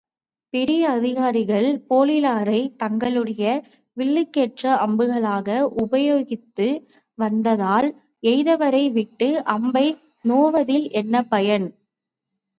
[0.53, 3.43] பெரிய அதிகாரிகள் போலிலாரைத் தங்களுடைய
[3.97, 6.67] வில்லுக்கேற்ற அம்புகளாக உபயோகித்து
[7.17, 7.89] வந்ததால்,
[8.23, 9.85] எய்தவரை விட்டு அம்பை
[10.25, 11.69] நோவதில் என்ன பயன்?